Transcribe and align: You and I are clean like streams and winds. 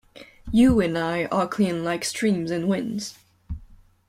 You 0.51 0.79
and 0.79 0.97
I 0.97 1.25
are 1.25 1.47
clean 1.47 1.83
like 1.83 2.03
streams 2.05 2.49
and 2.49 2.67
winds. 2.67 3.19